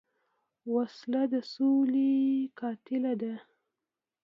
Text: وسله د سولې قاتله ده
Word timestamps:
وسله 0.73 1.23
د 1.31 1.33
سولې 1.53 2.11
قاتله 2.59 3.13
ده 3.21 3.35